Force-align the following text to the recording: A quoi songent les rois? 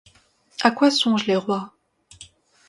A 0.63 0.71
quoi 0.71 0.89
songent 0.89 1.27
les 1.27 1.35
rois? 1.35 1.73